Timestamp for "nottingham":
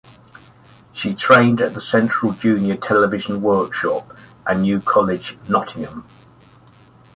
5.47-6.07